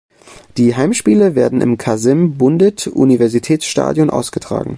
[0.57, 4.69] Die Heimspiele werden im Kasem-Bundit-Universitäts-Stadion ausgetragen.